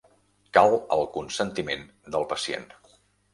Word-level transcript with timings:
Cal 0.57 0.77
el 0.95 1.05
consentiment 1.17 1.85
del 2.17 2.27
pacient. 2.33 2.67